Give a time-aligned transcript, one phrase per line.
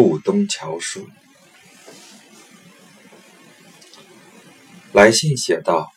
[0.00, 1.08] 顾东桥书》
[4.92, 5.92] 来信写道：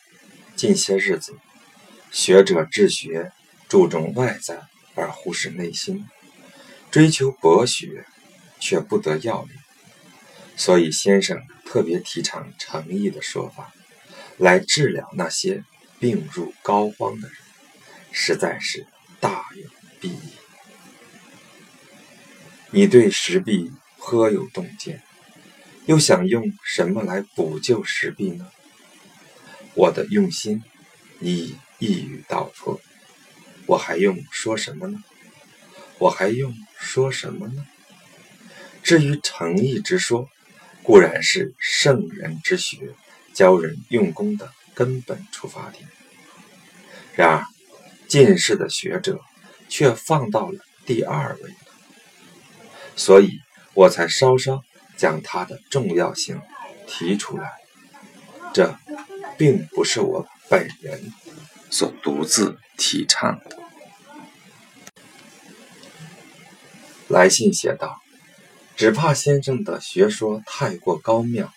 [0.55, 1.37] 近些日子，
[2.11, 3.31] 学者治学
[3.69, 4.63] 注重外在
[4.95, 6.07] 而忽视内心，
[6.89, 8.07] 追求博学
[8.59, 9.51] 却不得要领，
[10.57, 13.71] 所以先生特别提倡诚意的说法，
[14.37, 15.63] 来治疗那些
[15.99, 17.37] 病入膏肓的人，
[18.11, 18.87] 实在是
[19.19, 19.69] 大有
[20.01, 20.31] 裨益。
[22.71, 25.03] 你对石壁颇有洞见，
[25.85, 28.51] 又想用什么来补救石壁呢？
[29.75, 30.63] 我的用心，
[31.19, 32.81] 已一语道破，
[33.67, 35.03] 我还用说什么呢？
[35.99, 37.65] 我还用说什么呢？
[38.81, 40.27] 至于诚意之说，
[40.81, 42.95] 固然是圣人之学，
[43.33, 45.87] 教人用功的根本出发点。
[47.13, 47.45] 然而，
[48.07, 49.21] 近世的学者
[49.69, 51.53] 却放到了第二位
[52.95, 53.39] 所以
[53.73, 54.63] 我才稍稍
[54.97, 56.41] 将它的重要性
[56.87, 57.51] 提出来。
[58.53, 58.77] 这。
[59.37, 61.11] 并不是我本人
[61.71, 63.57] 所独自提倡的。
[67.07, 67.99] 来信写道
[68.77, 71.51] ：“只怕先生的学说太过高妙，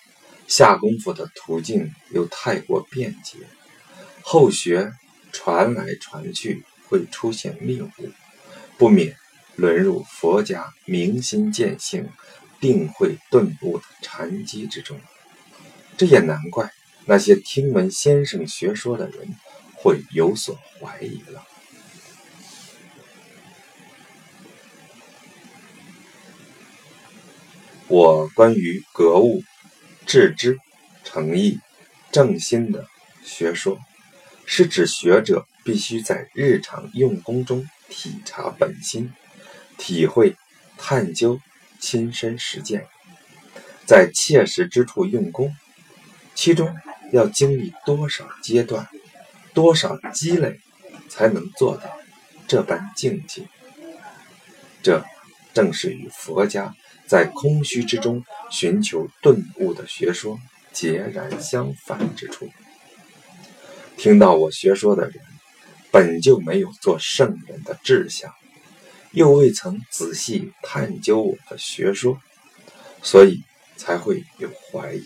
[0.48, 3.36] 下功夫的途径又太过便捷，
[4.22, 4.94] 后学
[5.30, 8.10] 传来传去会出现谬误，
[8.78, 9.14] 不免
[9.56, 12.08] 沦入佛家明心见性、
[12.60, 15.00] 定慧顿悟的禅机之中。
[15.96, 16.72] 这也难怪。”
[17.06, 19.34] 那些听闻先生学说的人
[19.74, 21.44] 会有所怀疑了。
[27.88, 29.42] 我关于格物、
[30.06, 30.58] 致知、
[31.04, 31.60] 诚意、
[32.10, 32.88] 正心的
[33.22, 33.78] 学说，
[34.46, 39.12] 是指学者必须在日常用功中体察本心，
[39.78, 40.36] 体会、
[40.76, 41.40] 探究、
[41.80, 42.86] 亲身实践，
[43.86, 45.54] 在切实之处用功，
[46.34, 46.74] 其中。
[47.12, 48.88] 要经历多少阶段、
[49.52, 50.58] 多少积累，
[51.08, 51.84] 才能做到
[52.48, 53.42] 这般境界？
[54.82, 55.04] 这
[55.52, 56.74] 正是与佛家
[57.06, 60.40] 在空虚之中寻求顿悟的学说
[60.72, 62.50] 截然相反之处。
[63.96, 65.14] 听到我学说的人，
[65.92, 68.32] 本就没有做圣人的志向，
[69.14, 72.20] 又未曾仔细探究我的学说，
[73.00, 73.42] 所以
[73.76, 75.04] 才会有怀疑。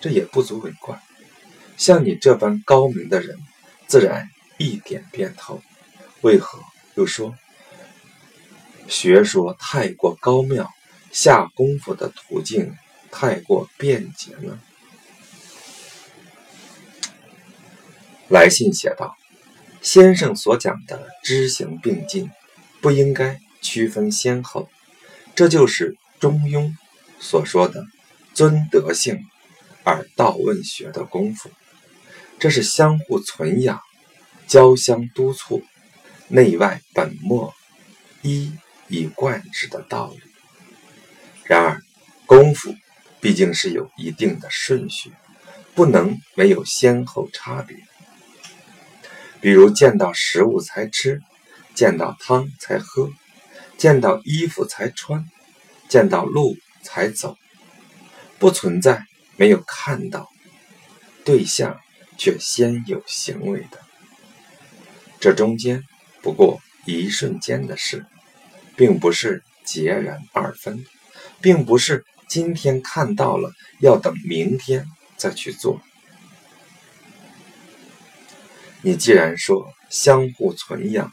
[0.00, 1.02] 这也不足为怪。
[1.76, 3.38] 像你这般高明的人，
[3.88, 5.60] 自然一点便透。
[6.20, 6.60] 为何
[6.94, 7.36] 又说
[8.86, 10.70] 学说太过高妙，
[11.10, 12.76] 下功夫的途径
[13.10, 14.60] 太过便捷呢？
[18.28, 19.16] 来信写道
[19.82, 22.30] ：“先生所讲的知行并进，
[22.84, 24.68] 不应该区分先后，
[25.34, 26.70] 这就是中庸
[27.18, 27.86] 所说的
[28.34, 29.24] 尊德性
[29.84, 31.50] 而道问学的功夫。”
[32.38, 33.80] 这是相互存养、
[34.46, 35.64] 交相督促、
[36.28, 37.54] 内外本末
[38.20, 38.52] 一
[38.88, 40.20] 以贯之的道理。
[41.44, 41.80] 然而，
[42.26, 42.74] 功夫
[43.18, 45.10] 毕竟是有一定的顺序，
[45.74, 47.78] 不能没有先后差别。
[49.40, 51.22] 比如，见到食物才吃，
[51.74, 53.10] 见到汤才喝，
[53.76, 55.28] 见到衣服才穿，
[55.88, 57.36] 见到路才走，
[58.38, 59.04] 不存在
[59.36, 60.28] 没有看到
[61.24, 61.78] 对象。
[62.16, 63.80] 却先有行为的，
[65.18, 65.82] 这中间
[66.22, 68.06] 不过一瞬间的事，
[68.76, 70.86] 并不是截然二分，
[71.40, 74.86] 并不是今天看到了要等明天
[75.16, 75.80] 再去做。
[78.82, 81.12] 你既然说相互存养、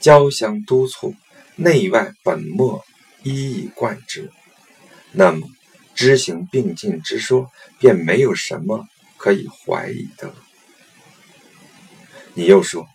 [0.00, 1.14] 交相督促、
[1.56, 2.84] 内外本末
[3.22, 4.30] 一以贯之，
[5.12, 5.46] 那么
[5.94, 8.86] 知行并进之说便没有什么。
[9.22, 10.34] 可以怀疑的了。
[12.32, 12.88] 你又说，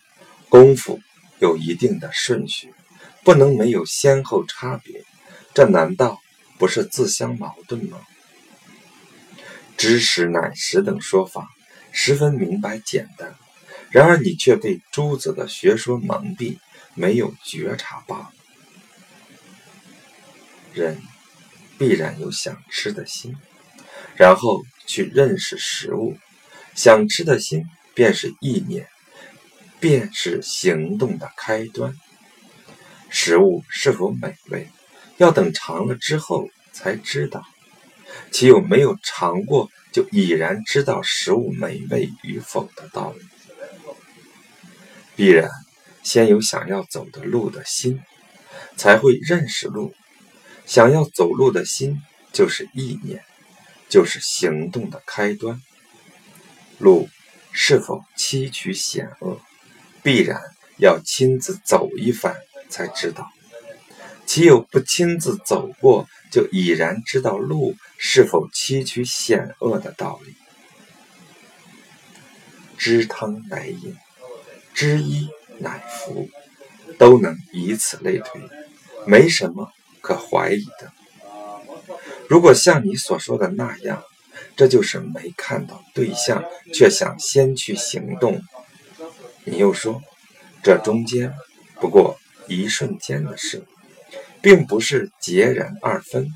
[0.48, 0.98] 功夫
[1.38, 2.74] 有一定的顺序，
[3.22, 5.04] 不能没有先后差别，
[5.54, 6.20] 这难道
[6.58, 8.00] 不是自相矛盾吗？
[9.76, 11.48] 知识乃实等说法
[11.92, 13.36] 十分明白简单，
[13.90, 16.58] 然而你却被诸子的学说蒙蔽，
[16.96, 18.32] 没有觉察罢了。
[20.74, 21.00] 人
[21.78, 23.36] 必然有想吃的心，
[24.16, 24.64] 然后。
[24.88, 26.16] 去认识食物，
[26.76, 28.88] 想吃的心便是意念，
[29.80, 31.92] 便是行动的开端。
[33.10, 34.70] 食物是否美味，
[35.16, 37.44] 要等尝了之后才知道。
[38.30, 43.26] 岂有没有尝过就已然知道食物美味与否的道理？
[45.16, 45.50] 必然
[46.06, 48.00] 先有想要走的路的心，
[48.76, 49.92] 才会认识路，
[50.64, 52.00] 想要走路的心
[52.32, 53.24] 就是意念，
[53.88, 55.60] 就是行动的开端。
[56.78, 57.08] 路
[57.50, 59.40] 是否崎岖险恶，
[60.04, 60.40] 必然
[60.78, 62.36] 要亲自走一番
[62.68, 63.28] 才知道。
[64.26, 70.36] 岂有不亲自走过就已然知道路是否崎岖险恶的道理？
[72.78, 73.96] 知汤乃饮，
[74.72, 76.28] 知衣乃服，
[76.98, 78.40] 都能以此类推，
[79.06, 79.70] 没什么
[80.00, 80.92] 可怀疑的。
[82.28, 84.02] 如果像你所说的那样，
[84.56, 88.40] 这就是没看到对象，却想先去行动。
[89.44, 90.02] 你又说，
[90.62, 91.32] 这中间
[91.80, 92.18] 不过
[92.48, 93.64] 一瞬间的事。
[94.42, 96.28] 并不是截然二分，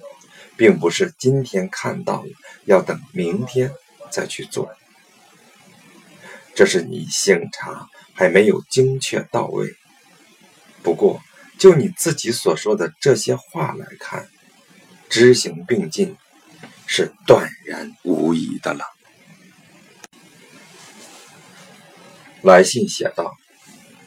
[0.56, 2.28] 并不是今天看到了
[2.64, 3.72] 要等明天
[4.10, 4.68] 再去做，
[6.60, 9.74] 这是你醒察还没有精确到位。
[10.82, 11.22] 不过，
[11.58, 14.28] 就你自己所说的这些话来看，
[15.08, 16.18] 知行并进
[16.86, 18.84] 是断然无疑的了。
[22.42, 23.34] 来信写道：“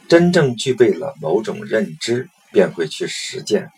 [0.08, 3.72] 真正具备了某种认知，便会去实践。”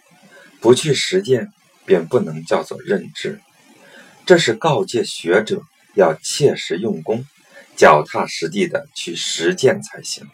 [0.60, 1.54] 不去实践，
[1.86, 3.40] 便不能叫做认知。
[4.26, 5.62] 这是告诫学者
[5.94, 7.26] 要切实用功，
[7.76, 10.28] 脚踏实地的去实践才行。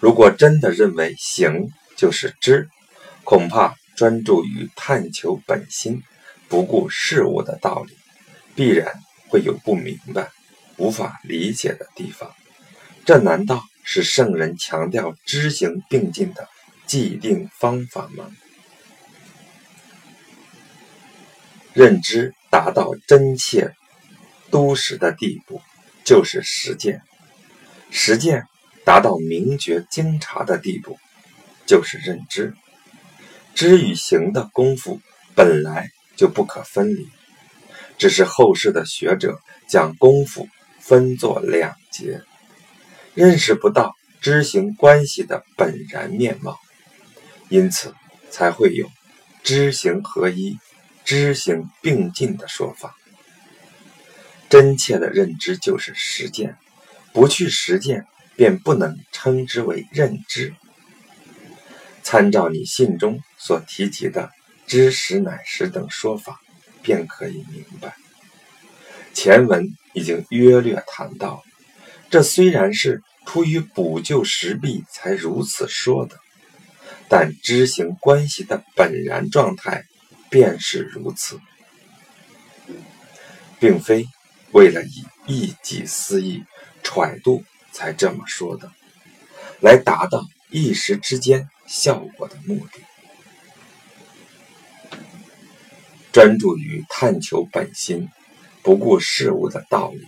[0.00, 2.68] 如果真的认为行就是知，
[3.24, 6.02] 恐怕专注于探求本心，
[6.48, 7.96] 不顾事物的道理，
[8.54, 8.92] 必然
[9.28, 10.30] 会有不明白、
[10.76, 12.34] 无法理解的地方。
[13.04, 16.48] 这难道是圣人强调知行并进的
[16.86, 18.30] 既定方法吗？
[21.72, 23.74] 认知达到真切
[24.50, 25.60] 都实的地步，
[26.04, 26.98] 就是实践；
[27.90, 28.46] 实践
[28.84, 30.98] 达到明觉精察的地步，
[31.66, 32.54] 就是认知。
[33.54, 35.00] 知与行的功夫
[35.34, 37.08] 本来就不可分离，
[37.96, 40.48] 只是后世的学者将功夫
[40.80, 42.20] 分作两节，
[43.14, 46.58] 认识不到知行关系的本然面貌，
[47.48, 47.94] 因此
[48.30, 48.90] 才会有
[49.42, 50.58] 知行合一。
[51.06, 52.96] 知行并进的说法，
[54.54, 56.56] 真切的认知就是实践，
[57.12, 58.06] 不去实践，
[58.36, 60.54] 便不能称之为认知。
[62.04, 64.30] 参照你信中所提及的
[64.68, 66.40] “知识乃实”等说法，
[66.82, 67.96] 便可以明白。
[69.12, 71.42] 前文已经约略谈到，
[72.08, 76.16] 这虽然是出于补救时弊才如此说的，
[77.08, 79.84] 但知行关系的本然状态。
[80.30, 81.40] 便是如此，
[83.58, 84.06] 并非
[84.54, 86.44] 为了以一己私意
[86.84, 87.42] 揣度
[87.72, 88.70] 才这么说的，
[89.60, 92.80] 来达到一时之间效果的目的。
[96.12, 98.08] 专注于探求本心，
[98.62, 100.06] 不顾事物的道理，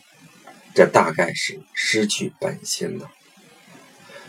[0.77, 3.11] 这大概是失去本心了。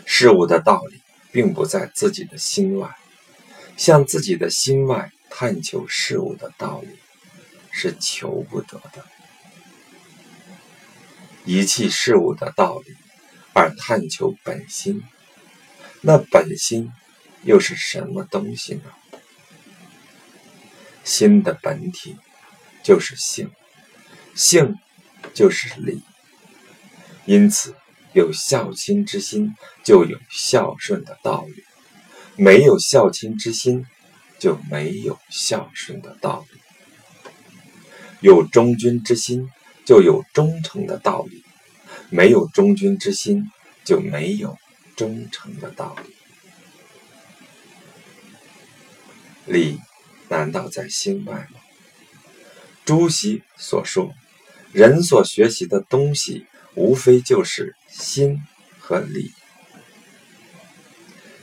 [0.04, 1.00] 事物的道理
[1.30, 2.96] 并不在自己的心外，
[3.76, 5.12] 向自己的心外。
[5.30, 6.98] 探求事物的道理
[7.70, 9.04] 是求不得的，
[11.48, 12.94] 遗弃事物的道理
[13.54, 15.02] 而探求本心，
[16.02, 16.92] 那本心
[17.42, 18.82] 又是什么东西呢？
[21.04, 22.18] 心的本体
[22.84, 23.50] 就是性，
[24.34, 24.74] 性
[25.32, 26.02] 就是理，
[27.24, 27.74] 因此
[28.12, 31.62] 有孝亲之心，就有孝顺的道理；
[32.36, 33.86] 没有孝亲之心。
[34.38, 36.60] 就没有孝顺的道理，
[38.20, 39.50] 有忠君之心，
[39.88, 41.42] 就有忠诚的道理；
[42.10, 43.50] 没有忠君之心，
[43.86, 44.58] 就没有
[44.98, 46.14] 忠诚的道理。
[49.46, 49.80] 理
[50.28, 51.58] 难道在心外吗？
[52.84, 54.12] 朱熹所说，
[54.72, 58.42] 人所学习的东西，无非就是心
[58.78, 59.32] 和理。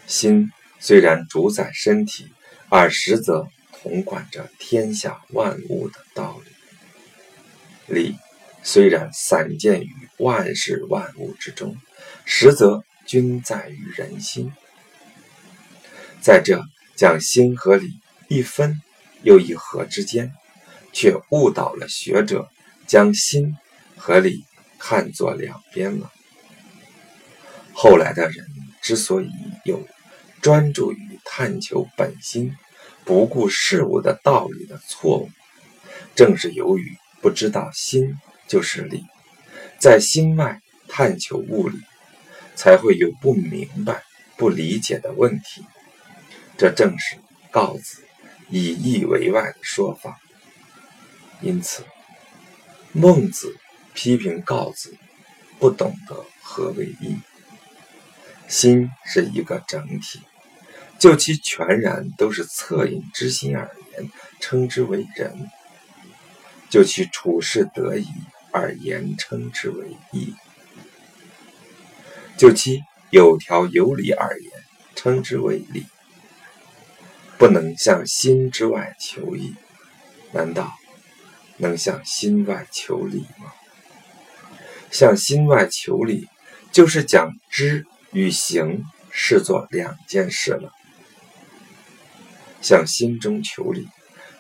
[0.06, 2.28] 心虽然主宰身体。
[2.68, 6.42] 而实则统管着天下万物的道
[7.88, 8.16] 理，理
[8.66, 11.78] 虽然散见于万事万物之中，
[12.26, 14.52] 实则均在于人心。
[16.20, 16.62] 在这
[16.98, 18.82] 将心和理一分
[19.24, 20.34] 又一合之间，
[20.92, 22.50] 却误导了学者
[22.88, 23.56] 将心
[23.96, 24.44] 和理
[24.80, 26.12] 看作两边了。
[27.74, 28.46] 后来的人
[28.82, 29.30] 之所以
[29.64, 29.88] 有
[30.42, 31.16] 专注于。
[31.38, 32.56] 探求本心，
[33.04, 35.30] 不顾事物的道理的错误，
[36.16, 39.06] 正是由于不知道心就是理，
[39.80, 41.80] 在心外探求物理，
[42.56, 44.04] 才会有不明白、
[44.38, 45.66] 不理解的问题。
[46.58, 47.18] 这正是
[47.52, 48.04] 告子
[48.50, 50.20] 以义为外的说法。
[51.42, 51.84] 因此，
[52.94, 53.58] 孟子
[53.94, 54.96] 批评告子
[55.60, 57.18] 不懂得何为义。
[58.48, 60.22] 心是一个整体，
[61.00, 64.10] 就其全然都是恻隐之心而言，
[64.40, 65.32] 称之为仁；
[66.70, 68.08] 就其处事得宜
[68.56, 70.34] 而言，称之为义；
[72.38, 74.52] 就其有条有理而言，
[74.96, 75.86] 称之为理。
[77.38, 79.56] 不能向心之外求义，
[80.32, 80.74] 难道
[81.58, 83.52] 能向心外求理吗？
[84.90, 86.30] 向心外求理，
[86.72, 90.72] 就是将知与行视作两件事了。
[92.62, 93.90] 向心中求理，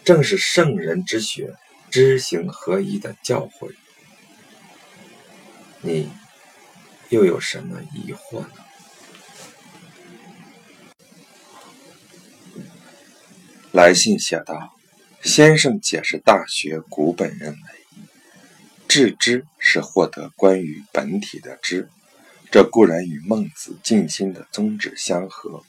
[0.05, 1.53] 正是圣人之学，
[1.91, 3.75] 知行合一的教诲。
[5.85, 6.11] 你
[7.09, 8.49] 又有什么疑惑呢？
[13.71, 14.75] 来信写道
[15.21, 17.59] ：“先生解释《大学》古本认为，
[18.87, 21.87] 致知是获得关于本体的知，
[22.49, 25.63] 这固然与孟子尽心的宗旨相合。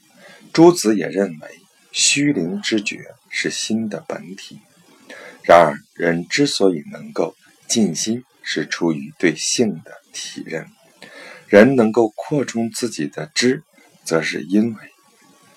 [0.50, 1.60] 朱子也认为，
[1.92, 4.60] 虚灵之觉是心的本体。
[5.42, 7.36] 然而，人之所以能够
[7.68, 10.64] 尽心，是出于对性的体认；
[11.46, 13.62] 人能够扩充自己的知，
[14.02, 14.80] 则是因为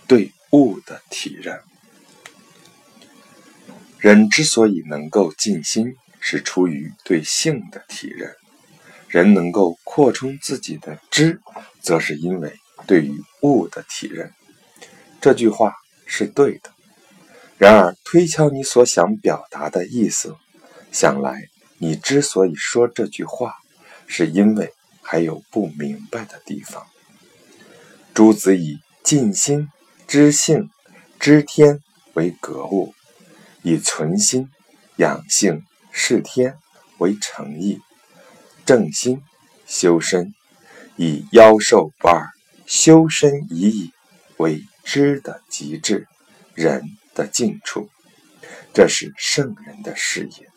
[0.06, 1.62] 对物的体认。”
[4.00, 8.32] 人之所以能够尽心，是出于对性的体认；
[9.08, 11.40] 人能够扩充自己的知，
[11.82, 12.54] 则是因为
[12.86, 14.34] 对于物的体认。
[15.22, 15.74] 这句话
[16.06, 16.72] 是对的。
[17.58, 20.36] 然而，推敲你所想表达的意思，
[20.92, 21.48] 想来
[21.78, 23.56] 你之所以说这句话，
[24.10, 26.86] 是因为还有不明白的地方。
[28.14, 29.70] 朱子以尽心、
[30.06, 30.70] 知性、
[31.18, 31.80] 知天
[32.16, 32.94] 为格物。
[33.62, 34.50] 以存心、
[34.96, 36.58] 养性、视天
[36.98, 37.82] 为诚意，
[38.66, 39.22] 正心、
[39.68, 40.34] 修身，
[40.96, 42.30] 以妖兽不二、
[42.66, 43.92] 修身已矣
[44.38, 46.08] 为知的极致，
[46.56, 47.90] 人的尽处。
[48.74, 50.50] 这是圣人的事业。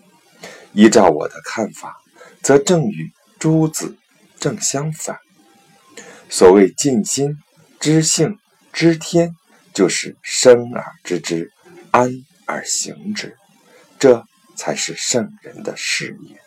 [0.73, 2.01] 依照我的看法，
[2.41, 3.99] 则正与诸子
[4.39, 5.19] 正相反。
[6.31, 7.37] 所谓尽心、
[7.81, 8.39] 知性、
[8.73, 9.35] 知天，
[9.75, 11.51] 就是生而知之，
[11.91, 12.09] 安。
[12.45, 13.37] 而行之，
[13.99, 16.41] 这才是圣人的事业。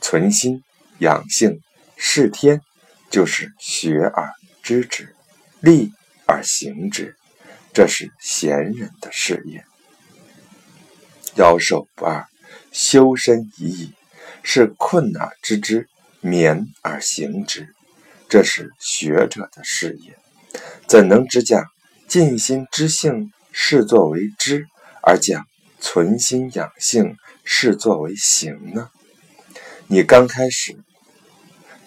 [0.00, 0.64] 存心
[0.98, 1.60] 养性
[1.96, 2.62] 视天，
[3.08, 5.14] 就是学而知之，
[5.60, 5.92] 立
[6.26, 7.14] 而行之，
[7.72, 9.64] 这是贤人的事业。
[11.36, 12.26] 妖兽不二，
[12.72, 13.94] 修身已矣，
[14.48, 15.88] 是困而知之，
[16.22, 17.74] 勉而行之，
[18.28, 20.16] 这是学者的事业。
[20.86, 21.64] 怎能只讲
[22.06, 24.68] 尽心知性，视作为知？
[25.02, 25.44] 而将
[25.80, 28.88] 存心养性视作为行呢？
[29.88, 30.76] 你刚开始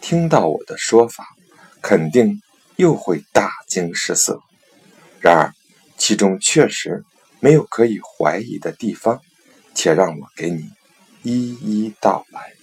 [0.01, 1.25] 听到我的说法，
[1.81, 2.41] 肯定
[2.75, 4.41] 又会大惊失色。
[5.21, 5.53] 然而，
[5.97, 7.05] 其中确实
[7.39, 9.21] 没有可以怀疑的地方，
[9.73, 10.69] 且让我给你
[11.29, 12.53] 一一道来。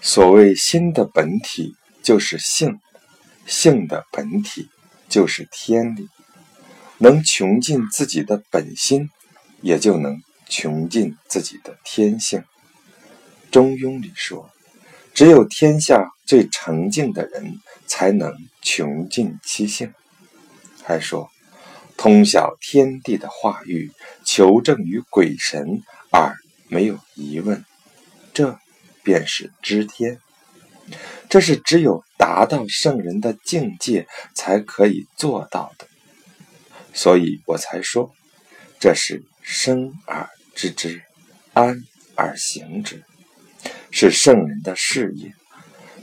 [0.00, 2.78] 所谓心的本体就是性，
[3.44, 4.68] 性的本体
[5.08, 6.08] 就是天理。
[6.98, 9.10] 能穷尽自己的本心，
[9.60, 12.44] 也就能穷尽自己的天性。
[13.50, 14.48] 中庸里说
[15.12, 19.92] ：“只有天下最澄净的人，才能穷尽其性。”
[20.84, 21.28] 还说
[21.96, 23.90] ：“通晓天地的化育，
[24.24, 26.36] 求证于鬼神而
[26.68, 27.64] 没有疑问，
[28.34, 28.58] 这
[29.02, 30.18] 便是知天。
[31.28, 35.88] 这是只有达到圣人的境界才可以做到的。”
[36.94, 38.14] 所以我才说，
[38.78, 41.02] 这是生而知之，
[41.52, 41.82] 安
[42.14, 43.02] 而行之，
[43.90, 45.34] 是圣人的事业。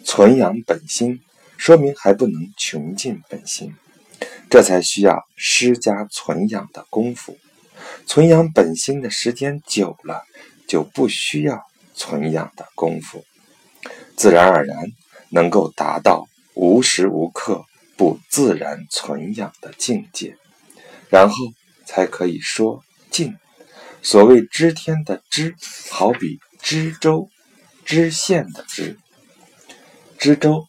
[0.04, 1.22] 存养本心，
[1.58, 3.74] 说明还不能穷尽本心，
[4.50, 7.38] 这才需要施加存养的功夫。
[8.06, 10.24] 存养本心的时间久了，
[10.68, 11.64] 就不需要
[11.96, 13.26] 存养的功夫，
[14.16, 14.92] 自然而然
[15.30, 17.66] 能够达到无时无刻
[17.98, 20.38] 不自然存养的境界。
[21.10, 21.36] 然后
[21.86, 23.36] 才可以说尽。
[24.02, 25.56] 所谓知天的知，
[25.92, 27.30] 好比知州、
[27.86, 28.98] 知县的知。
[30.18, 30.66] 知州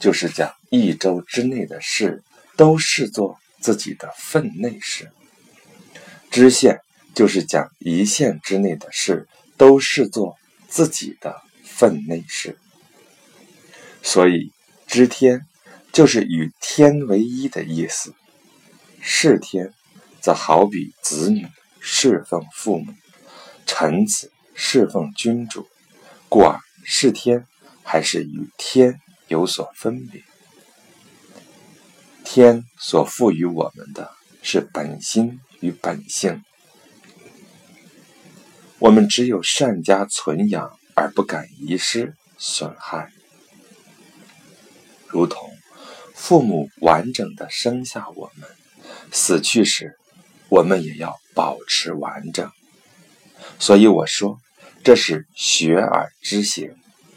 [0.00, 2.22] 就是讲一周之内的事
[2.62, 5.06] 都视作自己的分内事；
[6.30, 6.78] 知县
[7.12, 9.26] 就是将一县之内的事
[9.56, 10.36] 都视作
[10.68, 12.56] 自己的分内事。
[14.00, 14.52] 所以
[14.86, 15.40] 知天
[15.92, 18.14] 就是与天为一的意思。
[19.00, 19.72] 世天，
[20.20, 21.48] 则好比子女
[21.80, 22.94] 侍奉父母，
[23.66, 25.66] 臣子侍奉君主，
[26.28, 27.44] 故而世天
[27.82, 30.22] 还是与天有所分别。
[32.34, 34.10] 天所赋予我们的
[34.42, 36.42] 是本心与本性，
[38.78, 43.12] 我们只有善加存养，而不敢遗失损害，
[45.08, 45.50] 如同
[46.14, 48.48] 父母完整的生下我们。
[49.12, 49.98] 死去时，
[50.48, 52.50] 我们也要保持完整。
[53.58, 54.40] 所以我说，
[54.82, 56.74] 这是学而知行，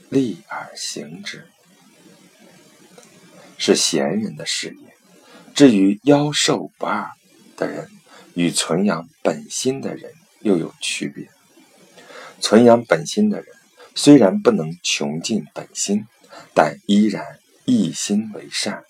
[0.09, 1.47] 立而行之，
[3.57, 4.94] 是贤人的事业。
[5.55, 7.09] 至于妖寿不二
[7.55, 7.89] 的人，
[8.33, 11.29] 与存养本心的人又有区别。
[12.41, 13.47] 存养本心的人，
[13.95, 16.05] 虽然不能穷尽本心，
[16.53, 17.23] 但依然
[17.63, 18.83] 一心为善。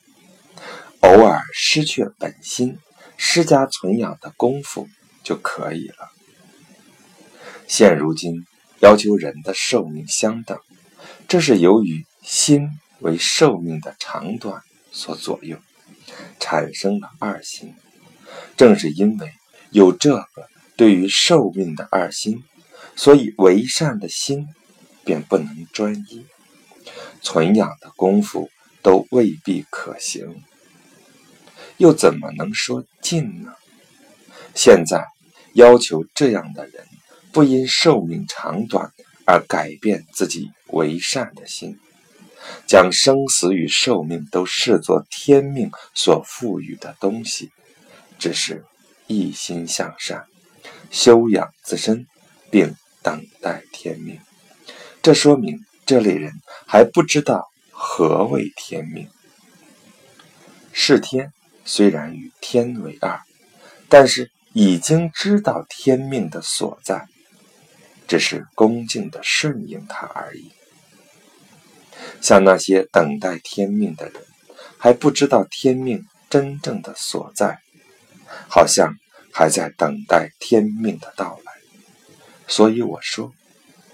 [1.01, 2.79] 偶尔失去本心。
[3.17, 4.89] 施加存养的功夫
[5.23, 6.09] 就可以了。
[7.65, 8.45] 现如今
[8.81, 10.59] 要求人的寿命相等，
[11.25, 12.67] 这是由于心
[12.99, 15.57] 为寿命的长短所左右，
[16.39, 17.73] 产生了二心。
[18.57, 19.31] 正是因为
[19.71, 22.43] 有这个对于寿命的二心，
[22.95, 24.47] 所以为善的心
[25.03, 26.25] 便不能专一，
[27.21, 28.49] 存养的功夫
[28.81, 30.43] 都未必可行。
[31.77, 33.53] 又怎么能说尽呢？
[34.53, 35.05] 现在
[35.53, 36.87] 要求这样的人，
[37.33, 38.93] 不因寿命长短
[39.25, 41.77] 而改变自己为善的心，
[42.67, 47.51] 将生死与寿命都视作天命所赋予的东西，
[48.17, 48.63] 只是
[49.07, 50.25] 一心向善，
[50.91, 52.07] 修养自身，
[52.49, 54.19] 并等待天命。
[55.01, 56.33] 这说明这类人
[56.67, 59.09] 还不知道何为天命，
[60.73, 61.31] 是天。
[61.67, 63.19] 虽然与天为二，
[63.89, 67.07] 但是已经知道天命的所在，
[68.07, 70.51] 只是恭敬的顺应它而已。
[72.21, 74.21] 像那些等待天命的人，
[74.77, 77.59] 还不知道天命真正的所在，
[78.49, 78.93] 好像
[79.31, 81.51] 还在等待天命的到来。
[82.47, 83.33] 所以我说，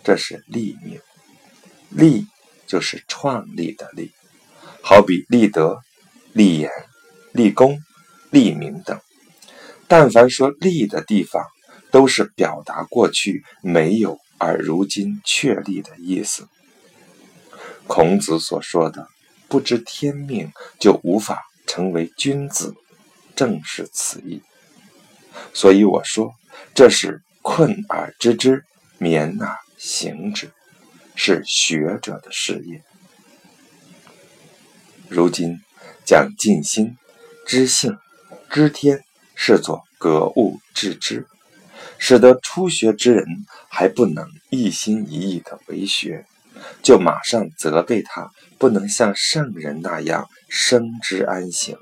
[0.04, 1.00] 这是立命。
[1.90, 2.26] 立
[2.68, 4.12] 就是创立的立，
[4.82, 5.80] 好比立德、
[6.34, 6.70] 立言。
[7.34, 7.80] 立功、
[8.30, 9.00] 立名等，
[9.88, 11.42] 但凡说立的地方，
[11.90, 16.50] 都是表达过去没有而如今确立的意思。
[17.94, 19.10] 孔子所说的
[19.50, 20.50] “不知天命
[20.80, 22.74] 就无法成为君子”，
[23.36, 24.42] 正是此意。
[25.54, 26.34] 所以我说，
[26.74, 28.64] 这是困而知之，
[28.98, 30.50] 勉而行之，
[31.16, 32.82] 是学者的事业。
[35.10, 35.60] 如今
[36.06, 36.96] 讲尽心。
[37.46, 37.98] 知性、
[38.50, 39.04] 知天，
[39.36, 41.28] 视作格物致知，
[41.98, 43.26] 使得初学之人
[43.68, 46.26] 还不能一心一意的为学，
[46.82, 51.78] 就马上责备他不能像圣人那样生之安行。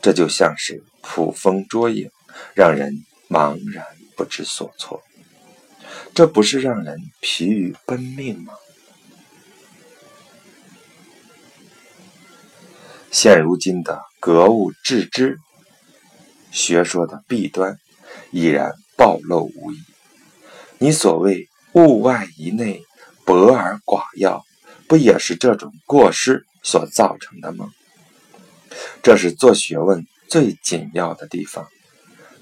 [0.00, 2.10] 这就像是捕风捉影，
[2.54, 3.84] 让人茫然
[4.16, 5.02] 不知所措。
[6.14, 8.52] 这不是让人疲于奔命吗？
[13.10, 15.38] 现如今的格物致知
[16.50, 17.78] 学说的弊端，
[18.30, 19.82] 已然暴露无遗。
[20.78, 22.84] 你所谓物外一内，
[23.28, 24.42] 博而寡要，
[24.86, 27.70] 不也是这种过失所造成的吗？
[29.02, 31.68] 这是做学问最紧要的地方，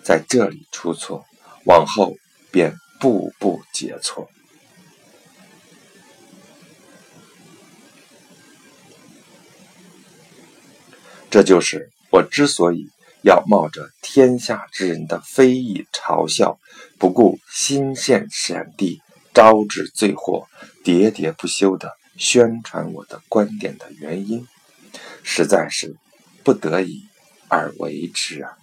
[0.04, 1.26] 在这里出错，
[1.64, 2.14] 往后
[2.52, 4.30] 便步步皆错。
[11.28, 12.88] 这就是我之所以
[13.24, 16.60] 要冒着天下之人的非议嘲笑，
[16.96, 19.02] 不顾心陷险地，
[19.34, 20.46] 招致罪祸，
[20.86, 24.46] 喋喋不休的宣传我的观点的原因，
[25.24, 25.96] 实在是
[26.44, 27.02] 不得已
[27.48, 28.56] 而为之啊！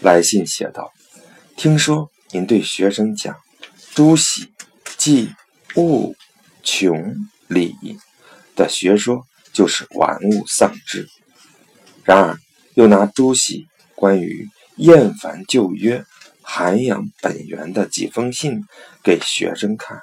[0.00, 0.90] 来信写道
[1.56, 3.36] ：“听说您对学生讲
[3.94, 4.52] ‘诸喜、
[4.96, 5.32] 忌、
[5.76, 6.12] 恶、
[6.64, 7.14] 穷、
[7.46, 7.76] 理’
[8.56, 11.08] 的学说。”就是玩物丧志。
[12.04, 12.38] 然而，
[12.74, 13.66] 又拿朱熹
[13.96, 16.04] 关于厌烦旧约、
[16.40, 18.64] 涵养本源的几封信
[19.02, 20.02] 给学生看，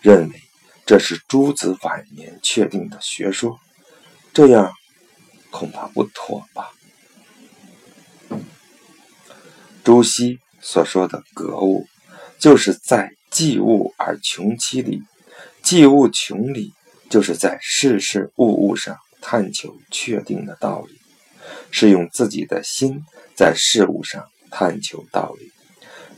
[0.00, 0.42] 认为
[0.86, 3.58] 这是朱子晚年确定的学说，
[4.32, 4.72] 这样
[5.50, 6.70] 恐怕不妥吧？
[9.84, 11.86] 朱熹所说的格物，
[12.38, 15.02] 就是在济物而穷其理，
[15.62, 16.72] 济物穷理。
[17.10, 21.00] 就是在事事物物上探求确定的道理，
[21.70, 23.02] 是用自己的心
[23.34, 25.50] 在事物上探求道理，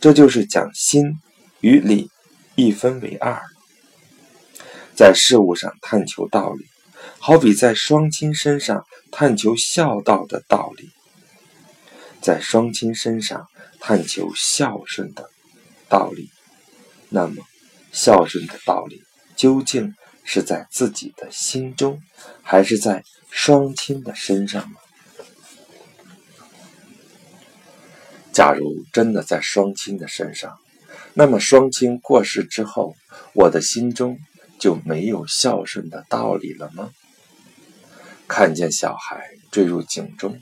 [0.00, 1.20] 这就是讲心
[1.60, 2.10] 与理
[2.56, 3.40] 一分为二。
[4.94, 6.66] 在事物上探求道理，
[7.18, 10.90] 好比在双亲身上探求孝道的道理，
[12.20, 13.48] 在双亲身上
[13.80, 15.30] 探求孝顺的
[15.88, 16.30] 道理。
[17.08, 17.42] 那么，
[17.92, 19.02] 孝顺的道理
[19.36, 19.94] 究竟
[20.24, 22.00] 是在自己的心中，
[22.42, 24.76] 还是在双亲的身上呢？
[28.32, 30.58] 假如真的在双亲的身上，
[31.20, 32.96] 那么双亲过世之后，
[33.34, 34.18] 我的心中。
[34.58, 36.90] 就没有孝顺的道理了吗？
[38.28, 40.38] 看见小孩坠入井中，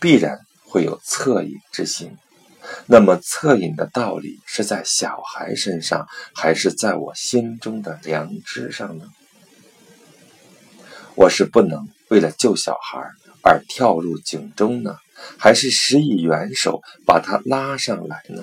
[0.00, 2.16] 必然会有恻隐之心。
[2.86, 9.04] 那么，恻隐的道理是在小孩身上，还是在我心中的良知上呢？
[11.14, 13.00] 我是不能为了救小孩
[13.44, 14.96] 而跳入井中呢，
[15.38, 18.42] 还是施以援手把他拉上来呢？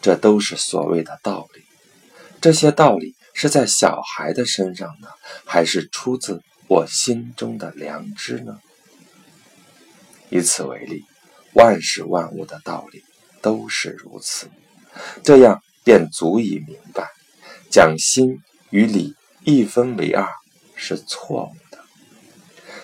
[0.00, 1.62] 这都是所谓的道理。
[2.40, 5.08] 这些道理是在小孩的身上呢，
[5.44, 8.58] 还是出自我心中的良知呢？
[10.30, 11.04] 以此为例，
[11.54, 13.02] 万事万物的道理
[13.40, 14.48] 都是如此，
[15.24, 17.08] 这样便足以明白，
[17.70, 20.28] 将心与理一分为二
[20.76, 21.78] 是错误的。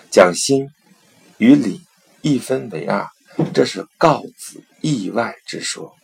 [0.09, 0.69] 将心
[1.37, 1.81] 与理
[2.21, 3.07] 一分为二，
[3.53, 5.95] 这是告子意外之说。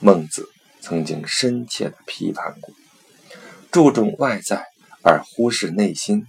[0.00, 0.48] 孟子。
[0.80, 2.72] 曾经深切的批判过，
[3.70, 4.64] 注重外在
[5.02, 6.26] 而忽视内心，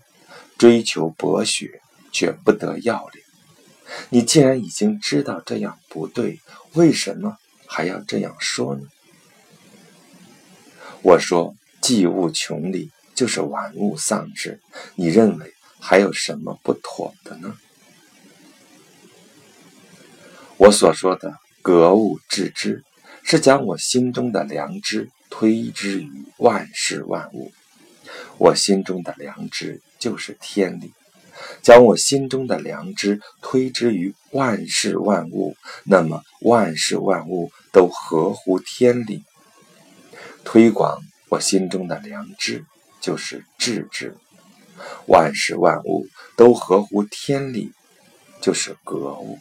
[0.58, 1.80] 追求博学
[2.12, 3.24] 却不得要领。
[4.10, 6.42] 你既然已经知道这样不对，
[6.74, 8.82] 为什么还要这样说呢？
[11.04, 14.60] 我说既物穷理就是玩物丧志，
[14.96, 17.56] 你认为还有什么不妥的呢？
[20.58, 22.84] 我所说的格物致知。
[23.32, 27.52] 是将我心中的良知推之于万事万物，
[28.40, 30.94] 我心中的良知就是天理。
[31.62, 39.24] 将我心中的良知推之于万事万物，那么万事万物都合乎天理。
[40.44, 42.66] 推广我心中的良知
[43.00, 44.18] 就是智之，
[45.06, 47.74] 万事万物都合乎天理，
[48.42, 49.38] 就是格物。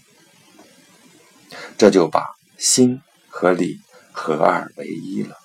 [1.78, 3.00] 这就把心。
[3.38, 3.78] 和理
[4.10, 5.36] 合二为一了，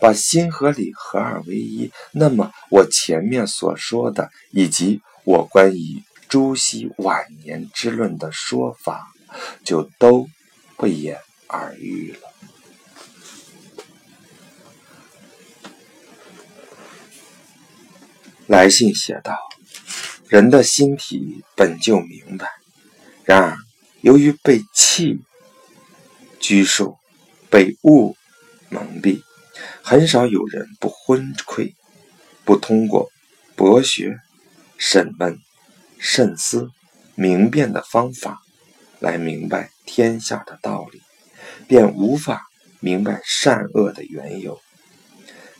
[0.00, 9.06] 把心和理合二为一，那么我前面所说的，以及我关于朱熹晚年之论的说法，
[9.62, 10.28] 就都
[10.76, 12.28] 不言而喻了。
[18.48, 19.38] 来信写道
[20.26, 22.48] ：“人的心体本就明白，
[23.24, 23.56] 然而
[24.00, 25.20] 由于被气
[26.40, 26.98] 拘束。”
[27.50, 28.16] 被物
[28.68, 29.22] 蒙蔽，
[29.82, 31.74] 很少有人不昏聩，
[32.44, 33.10] 不通过
[33.56, 34.18] 博学、
[34.76, 35.38] 审问、
[35.98, 36.70] 慎思、
[37.14, 38.42] 明辨的方法
[39.00, 41.00] 来明白天下的道理，
[41.66, 42.46] 便无法
[42.80, 44.60] 明白善恶的缘由，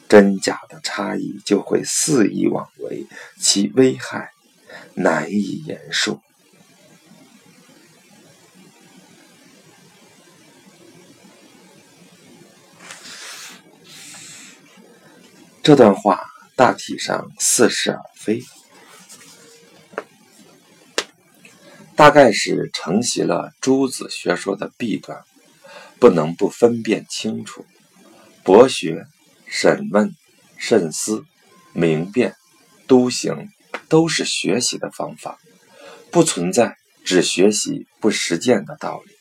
[0.08, 3.06] 真假的差异就会肆意妄为，
[3.40, 4.30] 其危害
[4.94, 6.20] 难以言述。
[15.68, 16.24] 这段话
[16.56, 18.42] 大体上似是而非，
[21.94, 25.22] 大概是承袭了诸子学说的弊端，
[26.00, 27.66] 不能不分辨清楚。
[28.42, 29.04] 博学、
[29.46, 30.10] 审问、
[30.56, 31.22] 慎思、
[31.74, 32.34] 明辨、
[32.86, 33.50] 笃行，
[33.90, 35.36] 都是学习的方法，
[36.10, 39.12] 不存在只学习不实践的道理。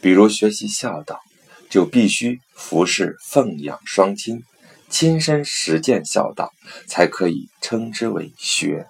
[0.00, 1.20] 比如学习孝道，
[1.68, 4.42] 就必须服侍奉养双亲。
[4.88, 6.52] 亲身实践孝道，
[6.86, 8.86] 才可以称之为学。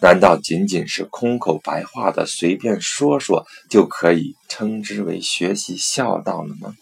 [0.00, 6.74] 难道仅仅是空口白话的随便说说，就可以称之为学习孝道了吗？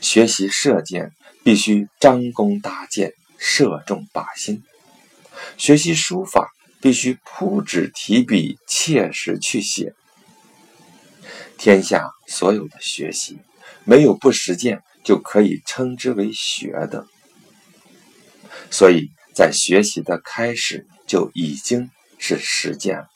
[0.00, 4.62] 学习射箭，必须张弓搭箭，射中靶心；
[5.56, 9.94] 学习书法，必须铺纸提笔，切实去写。
[11.56, 13.38] 天下所有的学习，
[13.84, 14.82] 没有不实践。
[15.06, 17.06] 就可以称之为学的，
[18.72, 23.08] 所以在学习的开始就已经是实践了。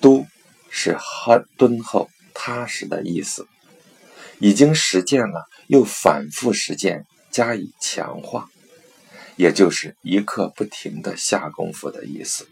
[0.00, 0.26] 都
[0.70, 3.46] 是很敦厚踏实的意思，
[4.38, 8.48] 已经实践了，又反复实践，加以强化，
[9.36, 12.48] 也就是一刻不停的下功夫的意思。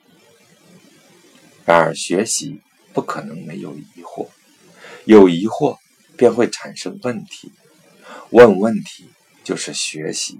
[1.65, 2.61] 然而，学习
[2.93, 4.29] 不可能没有疑惑，
[5.09, 5.79] 有疑惑
[6.19, 7.51] 便会产生问题，
[8.29, 9.09] 问问题
[9.43, 10.39] 就是学习，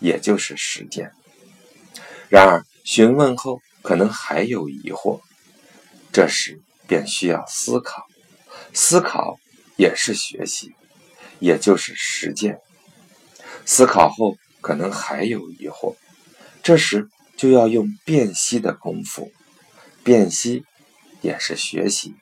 [0.00, 1.12] 也就是实践。
[2.30, 5.20] 然而，询问后可能还有疑惑，
[6.10, 8.06] 这时便需要思考，
[8.72, 9.38] 思考
[9.76, 10.72] 也是学习，
[11.38, 12.60] 也就是实践。
[13.66, 15.96] 思考后可能还有疑惑，
[16.62, 19.30] 这时就要用辨析的功夫，
[20.02, 20.64] 辨析
[21.20, 22.14] 也是学习，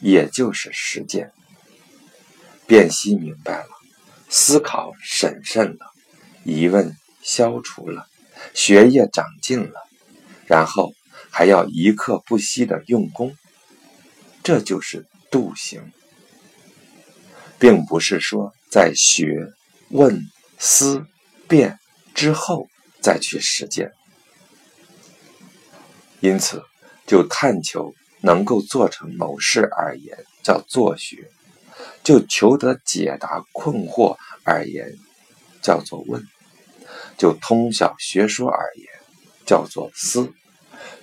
[0.00, 1.32] 也就是实践。
[2.66, 3.68] 辨析明白了，
[4.28, 5.92] 思考审慎了，
[6.44, 8.08] 疑问消除了，
[8.54, 9.86] 学业长进了。
[10.46, 10.92] 然后
[11.30, 13.36] 还要一刻不息的用功，
[14.42, 15.92] 这就是度行，
[17.58, 19.52] 并不是说在学、
[19.90, 20.20] 问、
[20.58, 21.04] 思、
[21.48, 21.78] 辨
[22.14, 22.68] 之后
[23.00, 23.92] 再去实践。
[26.20, 26.62] 因此，
[27.06, 27.92] 就探求
[28.26, 31.16] 能够做成某事而言，叫做学；
[32.02, 34.98] 就求得解答困惑而言，
[35.62, 36.20] 叫做问；
[37.16, 38.86] 就通晓学说而言。
[39.46, 40.32] 叫做思，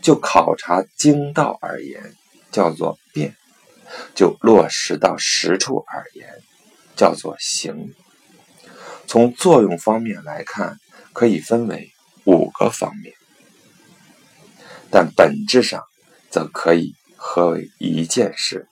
[0.01, 2.13] 就考察经道而言，
[2.51, 3.31] 叫做辩；
[4.13, 6.27] 就落实到实处而言，
[6.93, 7.93] 叫做行。
[9.07, 10.77] 从作用方面来看，
[11.13, 11.93] 可以分为
[12.25, 13.13] 五个方面，
[14.91, 15.81] 但本质上
[16.29, 16.93] 则可以
[17.25, 18.67] 合为一件事。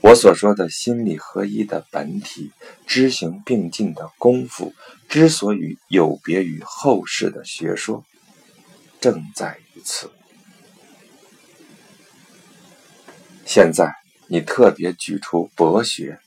[0.00, 2.50] 我所说的心理合一的本体，
[2.88, 4.74] 知行并进的功夫，
[5.08, 8.04] 之所以有别于后世的学说。
[9.00, 10.10] 正在于此。
[13.46, 13.94] 现在
[14.26, 16.18] 你特别举出博学、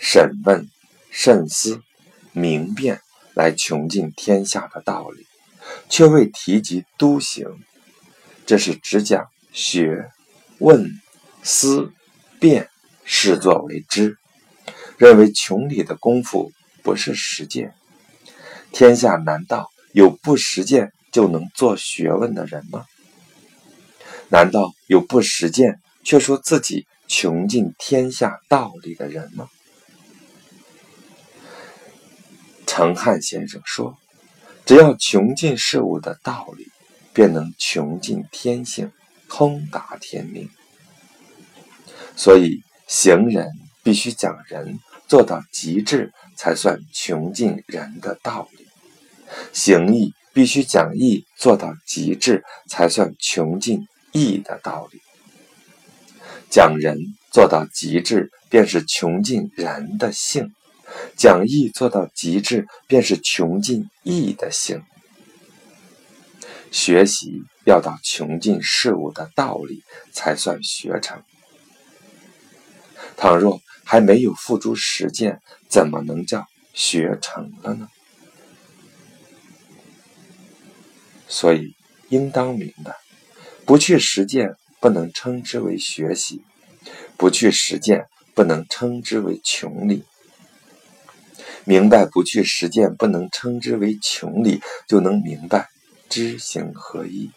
[0.00, 0.68] 审问、
[1.12, 1.80] 慎思、
[2.32, 3.00] 明辨
[3.34, 5.26] 来穷尽天下的道理，
[5.88, 7.46] 却未提及都行，
[8.44, 10.10] 这是只讲学、
[10.58, 11.00] 问、
[11.42, 11.92] 思、
[12.40, 12.68] 辨，
[13.04, 14.16] 视作为知，
[14.96, 17.74] 认为穷理的功夫不是实践。
[18.72, 20.92] 天下难道有不实践？
[21.10, 22.84] 就能做学问的人吗？
[24.28, 29.48] 难道有不实践却说自己穷尽天下道理的人吗？
[32.66, 33.96] 程汉先生说
[34.66, 36.68] ：“只要穷尽事物的道理，
[37.14, 38.92] 便能穷尽天性，
[39.28, 40.48] 通达天命。
[42.16, 43.46] 所以行人
[43.82, 48.66] 必须讲人做到极致，才算穷尽人的道理。
[49.52, 55.00] 行义。”必须讲义做到极致，才算穷尽义的道理；
[56.48, 56.96] 讲仁
[57.32, 60.52] 做到极致，便是穷尽人的性；
[61.16, 64.84] 讲义做到极致，便是穷尽义的性。
[66.70, 71.22] 学习要到穷尽事物的道理，才算学成。
[73.14, 77.90] 倘若还没有付诸实践，怎么能叫学成了呢？
[81.28, 81.76] 所以，
[82.08, 82.96] 应当明白，
[83.66, 86.42] 不去实践不能称之为学习，
[87.18, 90.04] 不去实践不能称之为穷理。
[91.66, 95.68] 明白不去实践不能称之为穷理，就能明白
[96.08, 97.30] 知行合一、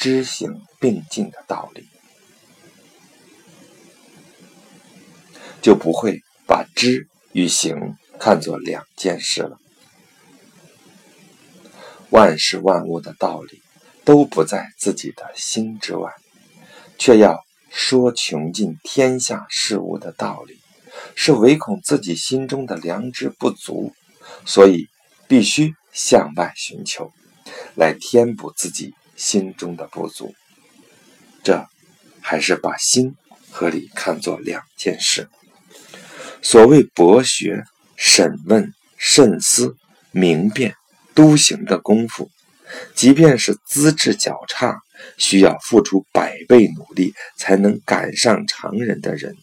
[0.00, 1.86] 知行并进的道理，
[5.60, 9.58] 就不会把知与行看作两件事了。
[12.08, 13.60] 万事万物的道理
[14.02, 16.10] 都不在自己的心之外，
[16.98, 17.38] 却要
[17.70, 20.58] 说穷尽天下事物的道理，
[21.14, 23.92] 是唯恐自己心中的良知不足，
[24.46, 24.88] 所以
[25.28, 27.12] 必须向外寻求，
[27.76, 30.34] 来填补自己心中的不足。
[31.44, 31.66] 这
[32.20, 33.14] 还是把心
[33.50, 35.28] 和理看作两件事。
[36.42, 37.64] 所谓博学、
[37.96, 39.76] 审问、慎思、
[40.10, 40.74] 明辨。
[41.12, 42.30] 都行的功夫，
[42.94, 44.78] 即便是资质较差，
[45.18, 49.34] 需要付出百倍努力才能赶上常人的人，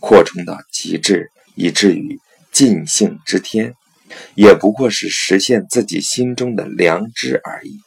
[0.00, 2.18] 扩充到极致，以至于
[2.52, 3.74] 尽兴之天，
[4.34, 7.80] 也不过是实现自己心中的良知而已。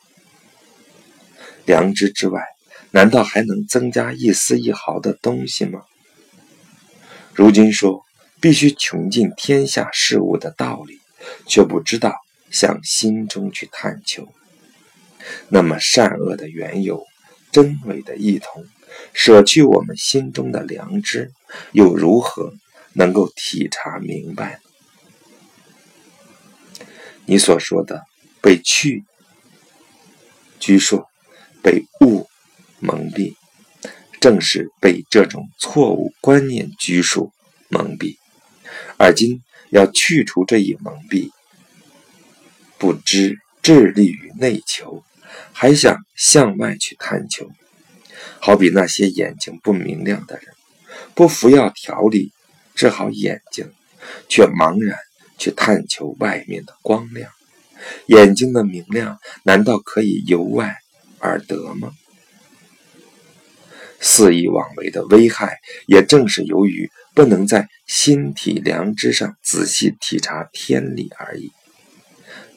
[1.72, 2.44] 良知之外，
[2.92, 5.84] 难道还能增加一丝一毫的东西吗？
[7.34, 8.04] 如今说
[8.42, 11.00] 必须穷尽天下事物的道理，
[11.48, 12.14] 却不知道。
[12.50, 14.28] 向心中去探求，
[15.48, 17.06] 那么善恶的缘由、
[17.50, 18.66] 真伪的异同，
[19.14, 21.32] 舍去我们心中的良知，
[21.72, 22.54] 又如何
[22.92, 24.60] 能够体察明白
[27.24, 28.04] 你所说的
[28.42, 29.06] 被去
[30.60, 31.10] 据说，
[31.64, 32.28] 被物
[32.80, 33.36] 蒙蔽，
[34.20, 37.32] 正是被这种错误观念拘束
[37.70, 38.18] 蒙蔽。
[38.98, 41.30] 而今要去除这一蒙蔽，
[42.78, 45.04] 不知致力于内求，
[45.52, 47.50] 还想向外去探求，
[48.40, 50.54] 好比那些眼睛不明亮的人，
[51.14, 52.32] 不服药调理
[52.76, 53.72] 治好眼睛，
[54.28, 54.98] 却茫然
[55.38, 57.32] 去探求外面的光亮。
[58.08, 60.76] 眼睛的明亮，难道可以由外
[61.22, 61.94] 而得吗？
[64.04, 71.52] 肆意妄为的危害，也正是由于不能在心体良知上仔细体察天理而已。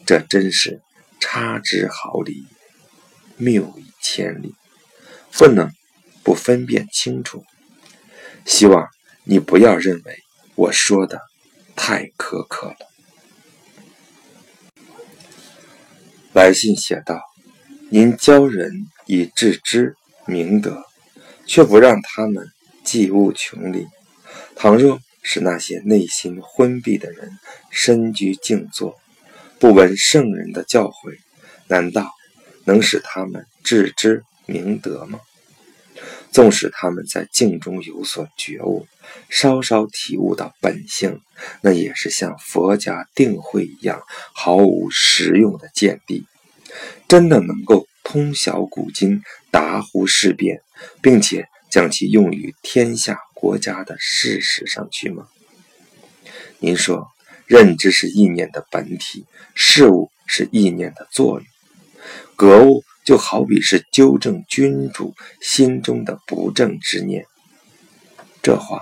[0.07, 0.81] 这真是
[1.20, 2.46] 差之毫厘，
[3.37, 4.55] 谬以千里，
[5.33, 5.70] 不能
[6.22, 7.44] 不分辨清楚。
[8.46, 8.88] 希望
[9.24, 10.18] 你不要认为
[10.55, 11.20] 我说的
[11.77, 12.77] 太苛刻了。
[16.33, 17.20] 来信写道
[17.94, 19.94] ：“您教人以致知
[20.26, 20.83] 明德。”
[21.46, 22.48] 却不让他们
[22.83, 23.87] 济物穷理。
[24.57, 27.30] 倘若是那些内心昏闭的人，
[27.70, 28.98] 深居静坐，
[29.61, 31.16] 不闻圣人的教诲，
[31.68, 32.11] 难道
[32.64, 35.20] 能使他们致知明德吗？
[36.33, 38.88] 纵使他们在静中有所觉悟，
[39.28, 41.20] 稍稍体悟到本性，
[41.61, 44.02] 那也是像佛家定慧一样
[44.35, 46.26] 毫无实用的见地。
[47.08, 50.60] 真的能够通晓古今，达乎事变？
[51.00, 55.28] 并且将其用于天下国家的事实上去吗？
[56.58, 57.08] 您说，
[57.46, 61.46] 认知是意念的本体，事物是意念的作用，
[62.37, 67.26] 格物就好比是纠正君主心中的不正之念。
[68.42, 68.80] 这话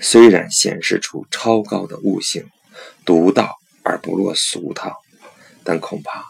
[0.00, 2.46] 虽然显示出超高的悟性，
[3.04, 4.96] 独到而不落俗套，
[5.62, 6.24] 但恐怕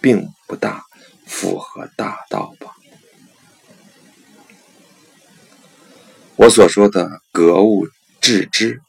[0.00, 0.84] 并不大
[1.26, 2.74] 符合大道吧。
[6.36, 7.86] 我所说的格物
[8.20, 8.80] 致知，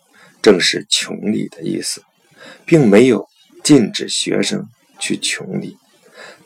[0.41, 2.01] 正是穷理的意思，
[2.65, 3.27] 并没有
[3.63, 4.69] 禁止学生
[4.99, 5.77] 去穷理，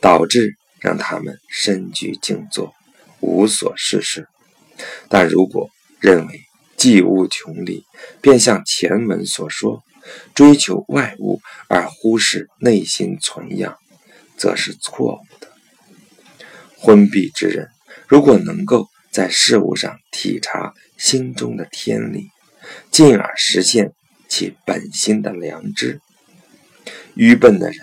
[0.00, 2.74] 导致让他们深居静坐，
[3.20, 4.28] 无所事事。
[5.08, 6.40] 但如果认为
[6.76, 7.84] 既物穷理，
[8.20, 9.82] 便像前文所说，
[10.34, 13.78] 追求外物而忽视内心存养，
[14.36, 15.48] 则是错误的。
[16.76, 17.70] 昏蔽之人，
[18.06, 18.88] 如果能够。
[19.08, 22.28] 在事物上体察心中的天理，
[22.90, 23.94] 进而实现
[24.28, 26.02] 其本心的良知。
[27.14, 27.78] 愚笨的人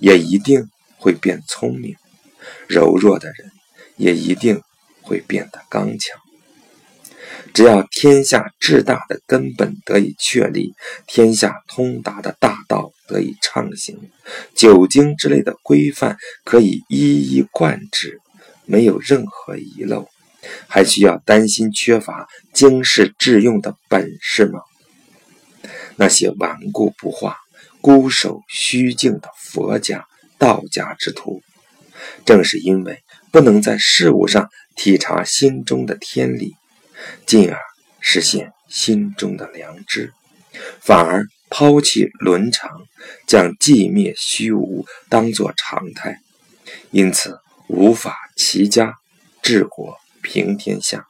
[0.00, 1.94] 也一定会变聪明，
[2.66, 3.52] 柔弱的人
[3.98, 4.62] 也一定
[5.02, 6.18] 会变得刚强。
[7.52, 10.72] 只要天下至大的根本得以确立，
[11.06, 13.98] 天下通达的大道得以畅行，
[14.54, 18.20] 九经之类的规范可以一一贯之，
[18.66, 20.08] 没有任何遗漏。
[20.68, 24.60] 还需要担心缺乏经世致用的本事吗？
[25.96, 27.36] 那些顽固不化、
[27.80, 30.06] 孤守虚静的佛家、
[30.38, 31.42] 道家之徒，
[32.24, 36.54] 正是因为不能在事物上体察心中的天理，
[37.26, 37.58] 进而
[38.00, 40.12] 实现心中的良知，
[40.80, 42.86] 反而抛弃伦常，
[43.26, 46.20] 将寂灭虚无当作常态，
[46.90, 48.98] 因此无法齐家
[49.42, 49.98] 治国。
[50.20, 51.06] 平天下，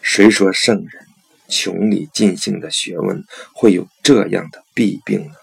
[0.00, 1.06] 谁说圣人
[1.48, 5.34] 穷理尽性的学问会有这样的弊病呢？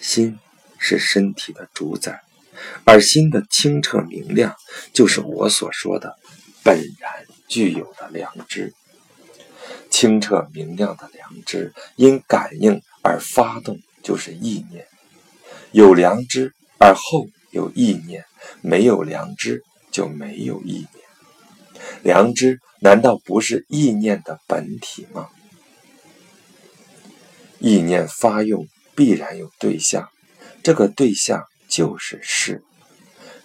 [0.00, 0.38] 心
[0.78, 2.22] 是身体的主宰，
[2.84, 4.54] 而心的清澈明亮，
[4.94, 6.16] 就是我所说的
[6.62, 8.72] 本然具有的良知。
[9.90, 14.86] 清澈明亮的良知，因感应而发动，就是意念。
[15.72, 18.24] 有良知而后有意念，
[18.60, 19.62] 没有良知。
[19.90, 25.28] 就没有意念，良知难道不是意念的本体吗？
[27.58, 30.10] 意念发用必然有对象，
[30.62, 32.62] 这个对象就是事。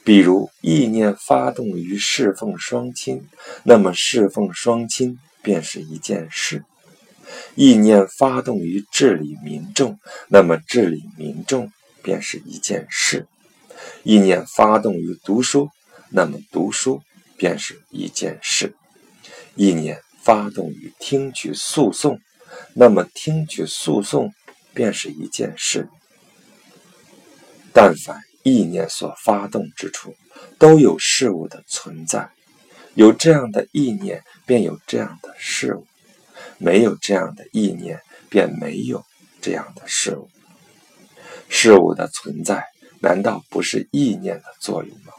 [0.04, 3.26] 比如意念发动于侍奉双亲，
[3.64, 6.62] 那么侍奉双亲便是一件事；
[7.54, 11.72] 意念发动于治理民众，那么治理民众
[12.02, 13.28] 便是一件事；
[14.04, 15.70] 意念发动于读书。
[16.16, 17.02] 那么读书
[17.38, 18.76] 便是一件事，
[19.56, 22.20] 意念发动于听取诉讼，
[22.76, 24.32] 那么听取诉讼
[24.76, 25.90] 便是一件事。
[27.74, 30.16] 但凡意念所发动之处，
[30.60, 32.30] 都有事物的存在，
[32.96, 35.86] 有这样的意念，便有这样的事物；
[36.58, 39.04] 没有这样的意念，便没有
[39.42, 40.30] 这样的事物。
[41.50, 42.66] 事物的存在。
[43.00, 45.12] 难道不是意念的作用吗？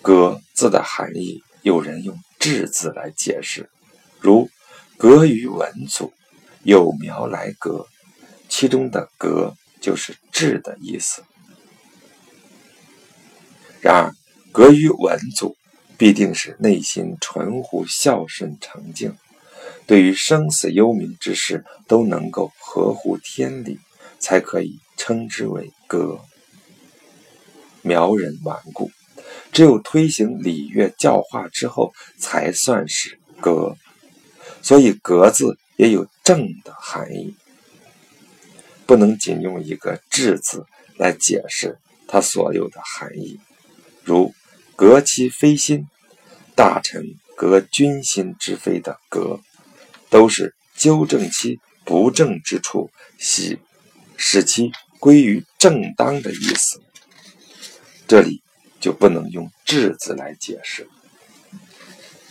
[0.00, 3.68] 格字的含义，有人用质字来解释，
[4.18, 4.48] 如
[4.96, 6.14] 格于文祖，
[6.62, 7.86] 有苗来格，
[8.48, 11.22] 其中的格就是质的意思。
[13.82, 14.14] 然而，
[14.56, 15.54] 格于文祖，
[15.98, 19.14] 必定是内心纯乎孝顺诚敬，
[19.86, 23.78] 对于生死忧民之事都能够合乎天理，
[24.18, 26.20] 才可以称之为格。
[27.82, 28.90] 苗人顽固，
[29.52, 33.76] 只有推行礼乐教化之后，才算是格。
[34.62, 37.36] 所以“格”字也有正的含义，
[38.86, 40.64] 不能仅用一个“治”字
[40.96, 41.78] 来解释
[42.08, 43.38] 它所有的含义。
[44.02, 44.32] 如
[44.76, 45.86] “革其非心”，
[46.54, 47.02] 大臣
[47.36, 49.40] 革君心之非的“革”，
[50.10, 53.58] 都是纠正其不正之处，使
[54.16, 54.70] 使其
[55.00, 56.80] 归于正当的意思。
[58.06, 58.42] 这里
[58.80, 60.88] 就不能用“治”字来解释。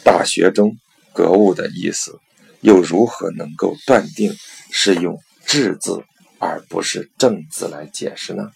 [0.03, 0.77] 大学中
[1.13, 2.19] “格物”的意思。
[2.61, 4.35] 又如何能够断定
[4.71, 6.03] 是用“治”字
[6.39, 8.49] 而不是“正”字来解释呢？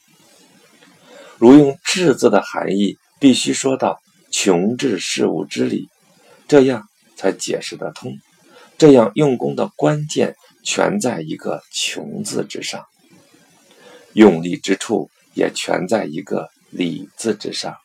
[1.38, 4.00] 如用“治”字的含义，必须说到
[4.32, 5.90] 穷治事物之理，
[6.48, 8.18] 这样才解释得通。
[8.78, 12.86] 这样用功的关键全在一个“穷”字之上，
[14.14, 17.76] 用力之处也全在一个“理”字之上。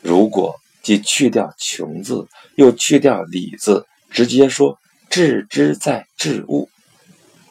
[0.00, 4.78] 如果既去掉“穷”字，又去掉“理”字，直接说。
[5.10, 6.70] 致之在致物，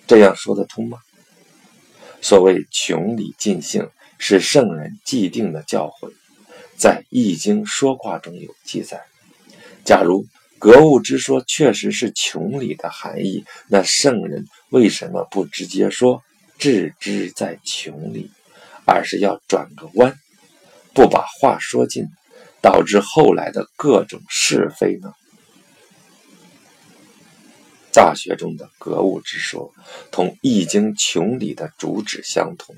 [0.07, 0.97] 这样说得通吗？
[2.19, 3.87] 所谓穷理尽性，
[4.17, 6.11] 是圣人既定的教诲，
[6.81, 9.05] 在《易经》说卦中有记载。
[9.85, 10.25] 假如
[10.57, 16.23] 格物之说确实是穷理的含义，那圣人为什么不直接说
[16.57, 18.31] 致之在穷理，
[18.83, 20.15] 而是要转个弯，
[20.91, 22.07] 不把话说尽，
[22.63, 25.13] 导致后来的各种是非呢？
[27.93, 29.71] 大学中的格物之说，
[30.11, 32.75] 同《易经》穷理的主旨相同，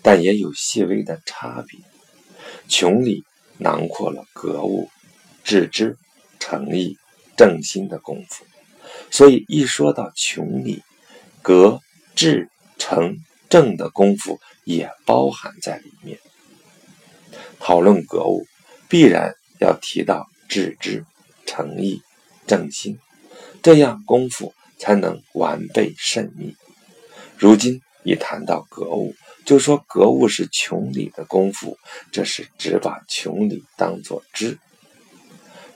[0.00, 1.80] 但也有细微的差别。
[2.68, 3.24] 穷理
[3.58, 4.90] 囊括了格物、
[5.44, 5.96] 致知、
[6.38, 6.96] 诚意、
[7.36, 8.44] 正心的功夫，
[9.10, 10.82] 所以一说到穷理，
[11.42, 11.80] 格、
[12.14, 13.18] 致、诚、
[13.48, 16.18] 正的功夫也包含在里面。
[17.58, 18.46] 讨论格物，
[18.88, 21.04] 必然要提到致知、
[21.46, 22.02] 诚意、
[22.46, 22.98] 正心。
[23.62, 26.54] 这样功夫才能完备甚密。
[27.36, 29.14] 如今一谈到格物，
[29.46, 31.78] 就说格物是穷理的功夫，
[32.10, 34.58] 这是只把穷理当作知，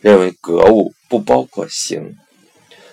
[0.00, 2.16] 认为格物不包括行。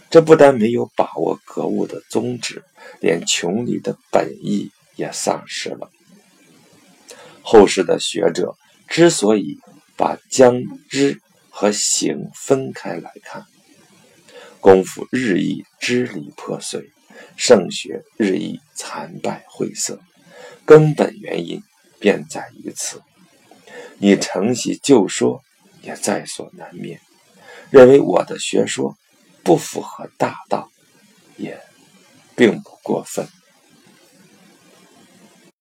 [0.09, 2.63] 这不但没有把握格物的宗旨，
[3.01, 5.89] 连穷理的本意也丧失了。
[7.41, 8.55] 后世的学者
[8.87, 9.57] 之所以
[9.97, 11.19] 把将知
[11.49, 13.45] 和行分开来看。
[14.61, 16.91] 功夫日益支离破碎，
[17.35, 19.99] 圣学日益残败晦涩，
[20.67, 21.63] 根本原因
[21.97, 23.01] 便在于此。
[23.99, 25.41] 你承袭旧说
[25.81, 26.99] 也在所难免，
[27.71, 28.97] 认为我的学说
[29.43, 30.69] 不符合大道，
[31.37, 31.57] 也
[32.35, 33.25] 并不过分。